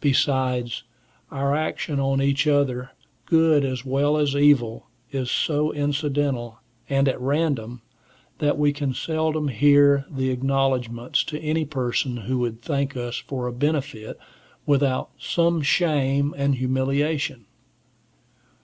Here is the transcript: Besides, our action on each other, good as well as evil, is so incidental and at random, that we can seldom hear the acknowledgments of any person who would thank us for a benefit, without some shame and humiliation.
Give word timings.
Besides, 0.00 0.84
our 1.30 1.54
action 1.54 2.00
on 2.00 2.22
each 2.22 2.46
other, 2.46 2.92
good 3.26 3.62
as 3.62 3.84
well 3.84 4.16
as 4.16 4.34
evil, 4.34 4.86
is 5.10 5.30
so 5.30 5.70
incidental 5.74 6.62
and 6.88 7.06
at 7.06 7.20
random, 7.20 7.82
that 8.38 8.56
we 8.56 8.72
can 8.72 8.94
seldom 8.94 9.48
hear 9.48 10.06
the 10.10 10.30
acknowledgments 10.30 11.30
of 11.30 11.38
any 11.42 11.66
person 11.66 12.16
who 12.24 12.38
would 12.38 12.62
thank 12.62 12.96
us 12.96 13.18
for 13.18 13.46
a 13.46 13.52
benefit, 13.52 14.16
without 14.64 15.10
some 15.18 15.60
shame 15.60 16.32
and 16.38 16.54
humiliation. 16.54 17.44